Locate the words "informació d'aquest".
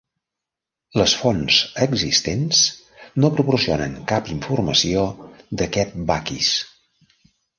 4.37-5.95